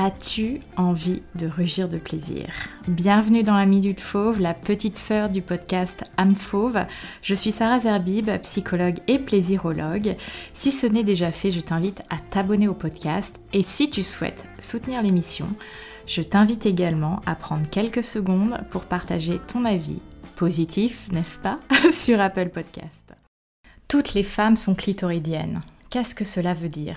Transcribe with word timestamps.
As-tu 0.00 0.60
envie 0.76 1.22
de 1.34 1.48
rugir 1.48 1.88
de 1.88 1.98
plaisir? 1.98 2.46
Bienvenue 2.86 3.42
dans 3.42 3.56
la 3.56 3.66
Minute 3.66 4.00
Fauve, 4.00 4.38
la 4.38 4.54
petite 4.54 4.96
sœur 4.96 5.28
du 5.28 5.42
podcast 5.42 6.04
Âme 6.16 6.36
Fauve. 6.36 6.86
Je 7.20 7.34
suis 7.34 7.50
Sarah 7.50 7.80
Zerbib, 7.80 8.30
psychologue 8.42 9.00
et 9.08 9.18
plaisirologue. 9.18 10.14
Si 10.54 10.70
ce 10.70 10.86
n'est 10.86 11.02
déjà 11.02 11.32
fait, 11.32 11.50
je 11.50 11.58
t'invite 11.58 12.02
à 12.10 12.18
t'abonner 12.30 12.68
au 12.68 12.74
podcast 12.74 13.40
et 13.52 13.64
si 13.64 13.90
tu 13.90 14.04
souhaites 14.04 14.46
soutenir 14.60 15.02
l'émission, 15.02 15.48
je 16.06 16.22
t'invite 16.22 16.64
également 16.64 17.20
à 17.26 17.34
prendre 17.34 17.68
quelques 17.68 18.04
secondes 18.04 18.56
pour 18.70 18.84
partager 18.84 19.40
ton 19.48 19.64
avis 19.64 19.98
positif, 20.36 21.08
n'est-ce 21.10 21.40
pas, 21.40 21.58
sur 21.90 22.20
Apple 22.20 22.50
Podcast. 22.50 23.16
Toutes 23.88 24.14
les 24.14 24.22
femmes 24.22 24.56
sont 24.56 24.76
clitoridiennes. 24.76 25.60
Qu'est-ce 25.90 26.14
que 26.14 26.24
cela 26.24 26.54
veut 26.54 26.68
dire? 26.68 26.94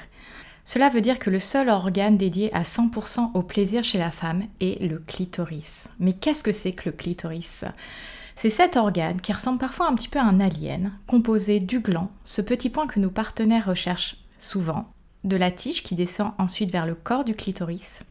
Cela 0.64 0.89
veut 0.89 1.02
dire 1.02 1.20
que 1.20 1.30
le 1.30 1.39
seul 1.39 1.70
organe 1.70 2.18
dédié 2.18 2.54
à 2.54 2.62
100% 2.62 3.32
au 3.34 3.44
plaisir 3.44 3.84
chez 3.84 3.98
la 3.98 4.12
femme 4.12 4.44
est 4.59 4.81
le 4.81 4.99
clitoris. 4.99 5.90
Mais 5.99 6.13
qu'est-ce 6.13 6.44
que 6.44 6.52
c'est 6.52 6.73
que 6.73 6.90
le 6.90 6.95
clitoris? 6.95 7.66
C'est 8.36 8.49
cet 8.49 8.77
organe 8.77 9.22
qui 9.22 9.34
ressemble 9.34 9.59
parfois 9.59 9.88
un 9.88 9.95
petit 9.95 10.08
peu 10.08 10.20
à 10.20 10.23
un 10.23 10.39
alien, 10.39 10.94
composé 11.08 11.59
du 11.59 11.80
gland, 11.80 12.12
ce 12.23 12.41
petit 12.41 12.70
point 12.70 12.88
que 12.88 13.00
nos 13.00 13.12
partenaires 13.12 13.67
recherchent 13.67 14.17
souvent, 14.39 14.91
de 15.23 15.38
la 15.38 15.52
tige 15.52 15.84
qui 15.84 15.95
descend 15.95 16.31
ensuite 16.38 16.72
vers 16.72 16.86
le 16.86 16.95
corps 16.95 17.23
du 17.23 17.36
clitoris. 17.36 18.03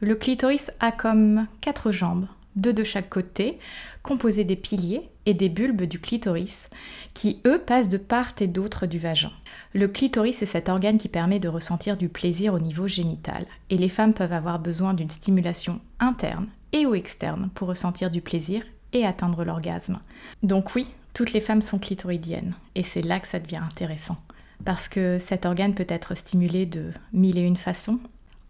Le 0.00 0.14
clitoris 0.14 0.70
a 0.80 0.92
comme 0.92 1.46
quatre 1.60 1.90
jambes, 1.90 2.26
deux 2.56 2.72
de 2.72 2.84
chaque 2.84 3.08
côté, 3.08 3.58
composés 4.02 4.44
des 4.44 4.56
piliers 4.56 5.08
et 5.26 5.34
des 5.34 5.48
bulbes 5.48 5.82
du 5.82 6.00
clitoris, 6.00 6.70
qui 7.14 7.40
eux 7.46 7.58
passent 7.58 7.88
de 7.88 7.98
part 7.98 8.32
et 8.40 8.46
d'autre 8.46 8.86
du 8.86 8.98
vagin. 8.98 9.32
Le 9.74 9.88
clitoris 9.88 10.42
est 10.42 10.46
cet 10.46 10.68
organe 10.68 10.98
qui 10.98 11.08
permet 11.08 11.38
de 11.38 11.48
ressentir 11.48 11.96
du 11.96 12.08
plaisir 12.08 12.54
au 12.54 12.58
niveau 12.58 12.86
génital, 12.86 13.44
et 13.70 13.76
les 13.76 13.88
femmes 13.88 14.14
peuvent 14.14 14.32
avoir 14.32 14.58
besoin 14.58 14.94
d'une 14.94 15.10
stimulation 15.10 15.80
interne 16.00 16.48
et 16.72 16.86
ou 16.86 16.94
externe 16.94 17.50
pour 17.54 17.68
ressentir 17.68 18.10
du 18.10 18.20
plaisir 18.20 18.62
et 18.92 19.04
atteindre 19.04 19.44
l'orgasme. 19.44 19.98
Donc 20.42 20.74
oui, 20.74 20.86
toutes 21.14 21.32
les 21.32 21.40
femmes 21.40 21.62
sont 21.62 21.78
clitoridiennes, 21.78 22.54
et 22.74 22.82
c'est 22.82 23.02
là 23.02 23.18
que 23.20 23.28
ça 23.28 23.40
devient 23.40 23.56
intéressant, 23.56 24.18
parce 24.64 24.88
que 24.88 25.18
cet 25.18 25.46
organe 25.46 25.74
peut 25.74 25.86
être 25.88 26.14
stimulé 26.14 26.66
de 26.66 26.90
mille 27.12 27.38
et 27.38 27.42
une 27.42 27.56
façons, 27.56 27.98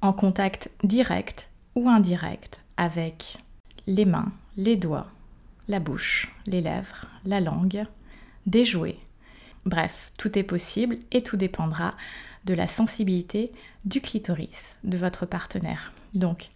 en 0.03 0.13
contact 0.13 0.71
direct 0.85 1.49
ou 1.75 1.89
indirect 1.89 2.61
avec 2.77 3.39
les 3.87 4.05
mains, 4.05 4.33
les 4.57 4.77
doigts, 4.77 5.07
la 5.69 5.81
bouche, 5.81 6.33
les 6.47 6.61
lèvres, 6.61 7.07
la 7.25 7.41
langue, 7.41 7.83
des 8.47 8.65
jouets. 8.65 8.99
Bref, 9.65 10.13
tout 10.19 10.39
est 10.39 10.45
possible 10.45 10.97
et 11.11 11.23
tout 11.23 11.37
dépendra 11.37 11.95
de 12.45 12.55
la 12.55 12.69
sensibilité 12.69 13.51
du 13.85 14.01
clitoris 14.01 14.77
de 14.85 14.97
votre 14.97 15.27
partenaire. 15.27 15.93
Donc, 16.15 16.49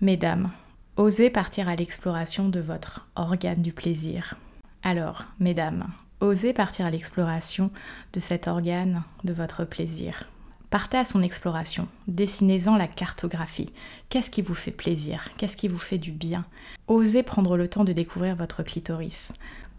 mesdames, 0.00 0.50
osez 0.96 1.30
partir 1.30 1.68
à 1.68 1.76
l'exploration 1.76 2.48
de 2.48 2.60
votre 2.60 3.08
organe 3.16 3.62
du 3.62 3.72
plaisir. 3.72 4.34
Alors, 4.82 5.24
mesdames, 5.40 5.88
osez 6.20 6.52
partir 6.52 6.86
à 6.86 6.90
l'exploration 6.90 7.70
de 8.12 8.20
cet 8.20 8.48
organe 8.48 9.02
de 9.24 9.32
votre 9.32 9.64
plaisir. 9.64 10.28
Partez 10.72 10.96
à 10.96 11.04
son 11.04 11.22
exploration, 11.22 11.86
dessinez-en 12.08 12.76
la 12.78 12.86
cartographie. 12.86 13.74
Qu'est-ce 14.08 14.30
qui 14.30 14.40
vous 14.40 14.54
fait 14.54 14.70
plaisir? 14.70 15.28
Qu'est-ce 15.36 15.58
qui 15.58 15.68
vous 15.68 15.76
fait 15.76 15.98
du 15.98 16.12
bien? 16.12 16.46
Osez 16.88 17.22
prendre 17.22 17.58
le 17.58 17.68
temps 17.68 17.84
de 17.84 17.92
découvrir 17.92 18.36
votre 18.36 18.62
clitoris. 18.62 19.34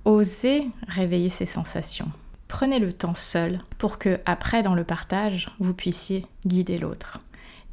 Osez 0.06 0.68
réveiller 0.88 1.30
ses 1.30 1.48
sensations. 1.48 2.12
Prenez 2.48 2.78
le 2.78 2.94
temps 2.94 3.16
seul 3.16 3.60
pour 3.80 3.98
que, 3.98 4.20
après, 4.28 4.62
dans 4.62 4.76
le 4.76 4.84
partage, 4.84 5.50
vous 5.58 5.74
puissiez 5.74 6.28
guider 6.46 6.78
l'autre. 6.78 7.18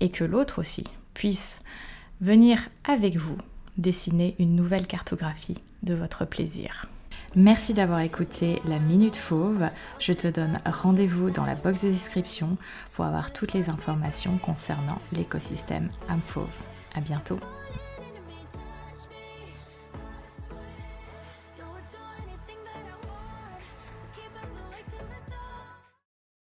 Et 0.01 0.11
que 0.11 0.25
l'autre 0.25 0.59
aussi 0.59 0.85
puisse 1.13 1.61
venir 2.23 2.71
avec 2.85 3.17
vous 3.17 3.37
dessiner 3.77 4.35
une 4.39 4.57
nouvelle 4.57 4.87
cartographie 4.87 5.59
de 5.83 5.93
votre 5.93 6.25
plaisir. 6.25 6.87
Merci 7.37 7.75
d'avoir 7.75 8.01
écouté 8.01 8.61
la 8.65 8.79
Minute 8.79 9.17
Fauve. 9.17 9.69
Je 10.01 10.13
te 10.13 10.29
donne 10.29 10.59
rendez-vous 10.65 11.31
dans 11.31 11.47
la 11.47 11.55
box 11.55 11.85
de 11.85 11.91
description 11.91 12.57
pour 12.95 13.05
avoir 13.05 13.33
toutes 13.33 13.53
les 13.53 13.69
informations 13.71 14.39
concernant 14.39 15.01
l'écosystème 15.13 15.91
âme 16.09 16.23
fauve. 16.25 16.49
À 16.95 17.01
bientôt. 17.01 17.39